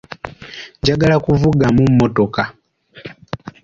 Njagala 0.79 1.17
kuvuga 1.25 1.65
mu 1.75 1.83
mmotoka. 1.91 2.41